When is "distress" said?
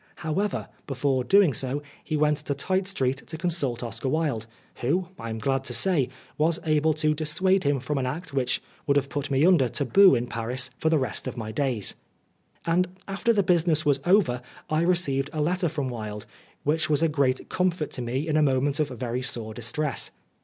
19.53-20.09